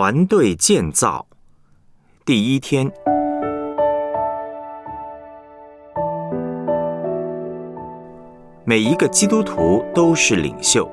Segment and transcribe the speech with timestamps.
[0.00, 1.26] 团队建造。
[2.24, 2.88] 第一天，
[8.64, 10.88] 每一个基督徒都是领袖。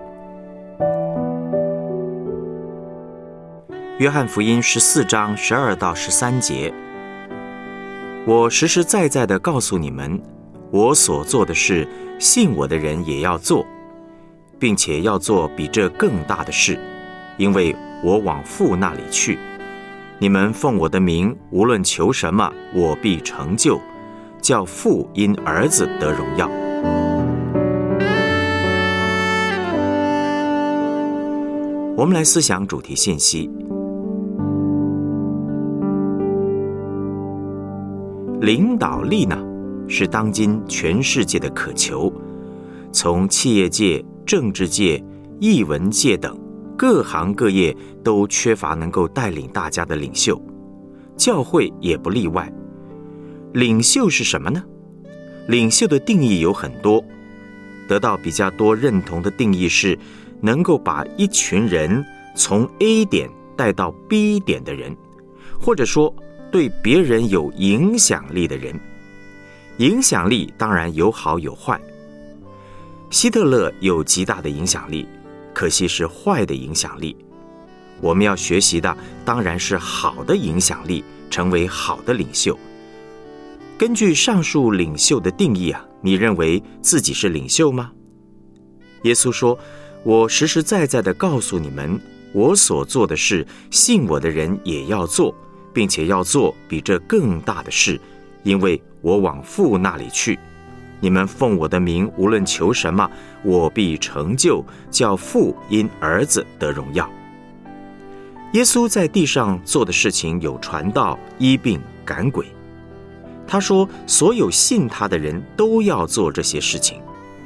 [4.00, 6.74] 约翰福音十四章十二到十三节，
[8.26, 10.20] 我实实在在的告诉你们，
[10.72, 11.88] 我所做的事，
[12.18, 13.64] 信我的人也要做，
[14.58, 16.80] 并且要做比这更大的事，
[17.38, 17.76] 因为。
[18.04, 19.40] 我往父那里去，
[20.20, 23.80] 你们奉我的名，无论求什么，我必成就，
[24.42, 26.48] 叫父因儿子得荣耀。
[31.98, 33.50] 我们来思想主题信息：
[38.40, 39.36] 领导力呢，
[39.88, 42.14] 是当今全世界的渴求，
[42.92, 45.04] 从企业界、政治界、
[45.40, 46.45] 艺文界等。
[46.78, 50.42] 各行各业都缺乏能够带领大家的领袖，
[51.18, 52.52] 教会也不例外。
[53.54, 54.64] 领袖是什么呢？
[55.48, 57.04] 领袖的定义有很多，
[57.88, 59.98] 得到比较多认同的定义是，
[60.42, 62.04] 能够把一群人
[62.36, 64.96] 从 A 点带到 B 点的人，
[65.60, 66.14] 或者说
[66.52, 68.78] 对别人有影响力的人。
[69.78, 71.80] 影响力当然有好有坏。
[73.10, 75.08] 希特勒有极大的影响力。
[75.56, 77.16] 可惜是坏的影响力，
[78.02, 82.60] 我们要学习的当然是好的影响力，成为好的领袖。
[83.78, 87.90] 根据上述领袖的定义啊，你认为自己是领袖吗？
[89.04, 89.58] 耶稣说
[90.04, 91.98] ：“我实实在在的告诉你们，
[92.34, 95.34] 我所做的事，信我的人也要做，
[95.74, 98.00] 并且要做比这更大的事，
[98.44, 100.38] 因为我往父那里去。”
[101.06, 103.08] 你们奉我的名，无论求什么，
[103.44, 107.08] 我必成就，叫父因儿子得荣耀。
[108.54, 112.48] 耶稣在地上做的事情有传道、医病、赶鬼。
[113.46, 117.00] 他说，所有信他的人都要做这些事情，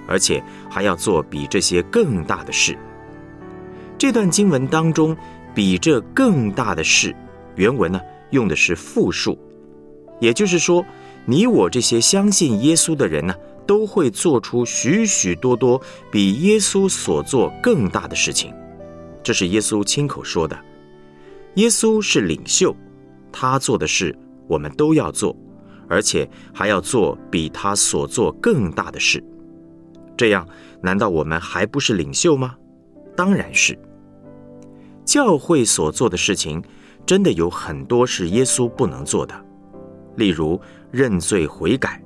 [0.07, 2.77] 而且还要做比这些更大的事。
[3.97, 5.13] 这段经文当中
[5.53, 7.13] ，“比这更大的事”，
[7.55, 7.99] 原文呢
[8.29, 9.37] 用的是复数，
[10.21, 10.85] 也就是说。
[11.25, 13.35] 你我这些相信耶稣的人呢，
[13.69, 18.51] 都会做出许许多多比耶稣所做更大的事情。
[19.21, 20.59] 这是耶稣亲口说的。
[21.53, 22.75] 耶稣是领袖，
[23.31, 25.37] 他做的事我们都要做，
[25.87, 29.23] 而且还要做比他所做更大的事。
[30.17, 30.47] 这样，
[30.81, 32.55] 难道我们还不是领袖吗？
[33.15, 33.77] 当然是。
[35.05, 36.59] 教会所做的事情，
[37.05, 39.45] 真的有很多是耶稣不能做的。
[40.15, 40.59] 例如
[40.89, 42.01] 认罪悔改，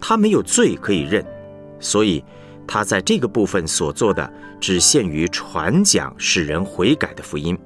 [0.00, 1.24] 他没有罪可以认，
[1.80, 2.24] 所以
[2.66, 7.58] 他在这个部分所做的只限于传讲使人悔改的福音。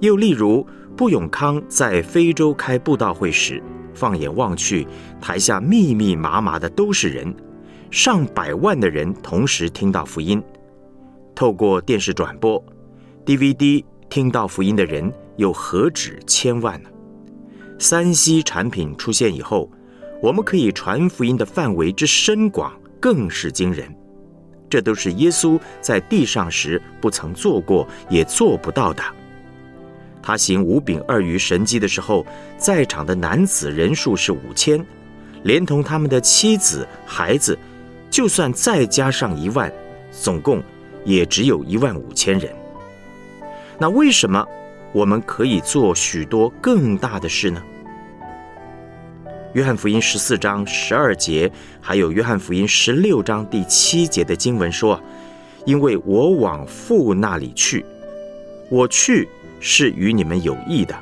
[0.00, 0.66] 又例如
[0.96, 3.62] 布永康在非洲开布道会时，
[3.94, 4.86] 放眼望去，
[5.20, 7.34] 台下密密麻麻的都是人，
[7.90, 10.42] 上百万的人同时听到福音，
[11.34, 12.62] 透过电视转播、
[13.24, 16.88] DVD 听到福音的人又何止千万呢？
[17.78, 19.70] 三 C 产品出现以后，
[20.22, 23.92] 我们可以传福音的范围之深广更是惊人。
[24.70, 29.02] 这都是耶稣在地上时不曾做过也做不到的。
[30.22, 32.24] 他行五饼二鱼神迹的时候，
[32.56, 34.82] 在场的男子人数是五千，
[35.42, 37.58] 连同他们的妻子孩子，
[38.08, 39.70] 就算再加上一万，
[40.12, 40.62] 总共
[41.04, 42.54] 也只有一万五千人。
[43.76, 44.46] 那为什么
[44.92, 47.60] 我们可以做许多更大的事呢？
[49.54, 54.98] 约翰福音十四章十二节，还有约翰福音十六章第七节的经文说
[55.66, 57.84] ：“因为我往父那里去，
[58.70, 59.28] 我去
[59.60, 60.94] 是与你们有益的。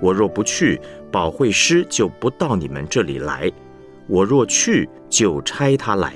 [0.00, 3.52] 我若不去，保惠师就不到你们这里来；
[4.06, 6.14] 我若去，就差他来。”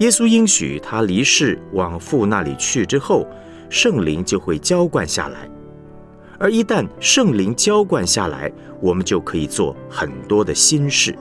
[0.00, 3.26] 耶稣应许他离世往父那里去之后，
[3.70, 5.48] 圣灵就会浇灌下来。
[6.38, 8.50] 而一旦圣灵浇灌下来，
[8.80, 11.16] 我们就可以做很多的心事。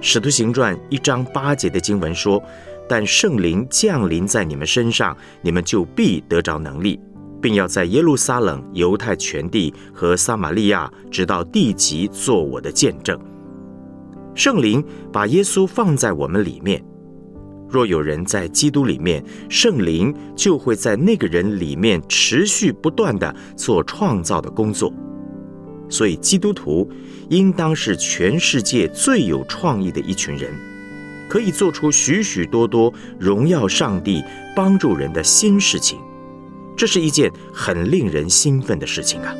[0.00, 2.42] 使徒行传一章八节的经文说
[2.88, 6.98] ：“但圣灵降临在你们身上，你们就必得着能力，
[7.42, 13.18] 并要在耶路撒冷、犹太全地和撒玛利亚，直到地极，做我的见证。”
[14.34, 14.82] 圣灵
[15.12, 16.82] 把耶稣放在我们里面。
[17.68, 24.92] 若有人在基督里面，圣灵就会在那个人里面持续不断的做创造的工作。
[25.90, 26.88] 所以，基督徒
[27.30, 30.50] 应当是全世界最有创意的一群人，
[31.28, 34.22] 可以做出许许多多荣耀上帝、
[34.54, 35.98] 帮助人的新事情。
[36.76, 39.34] 这是一件很令人兴奋的事情啊！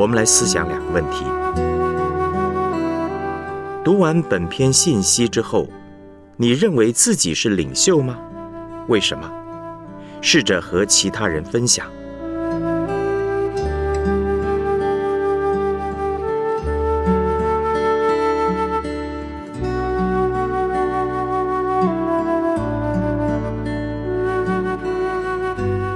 [0.00, 1.26] 我们来思想两个问题。
[3.84, 5.68] 读完本篇信息之后，
[6.38, 8.16] 你认为自己是领袖吗？
[8.88, 9.30] 为什么？
[10.22, 11.86] 试着和其他人分享。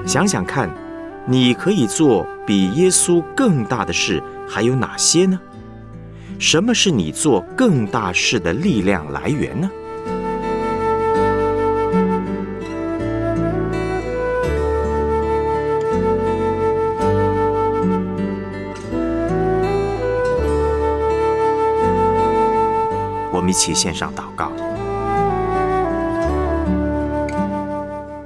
[0.06, 0.83] 想想看。
[1.26, 5.40] 你可以做比耶稣更大的事，还有哪些呢？
[6.38, 9.70] 什么是你做更大事的力量来源呢？
[23.32, 24.52] 我们一起献上祷告，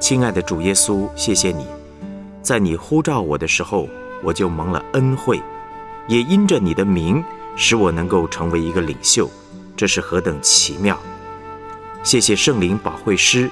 [0.01, 1.78] 亲爱的主耶稣，谢谢你。
[2.49, 3.87] 在你呼召我的时候，
[4.23, 5.39] 我就蒙了恩惠，
[6.07, 7.23] 也因着你的名，
[7.57, 9.31] 使我能够成为一个领袖，
[9.77, 10.99] 这是何等奇妙！
[12.03, 13.51] 谢谢圣灵保惠师，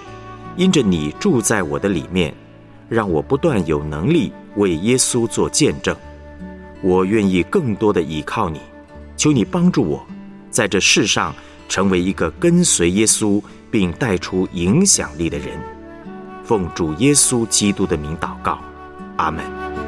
[0.56, 2.32] 因着你住在我的里面，
[2.88, 5.94] 让我不断有能力为耶稣做见证。
[6.80, 8.62] 我愿意更多的依靠你，
[9.14, 10.06] 求你帮助我，
[10.50, 11.34] 在这世上
[11.68, 15.48] 成为一个跟随耶稣并带出影响力的人。
[16.42, 18.58] 奉主耶稣基督的名祷告。
[19.18, 19.85] Amen.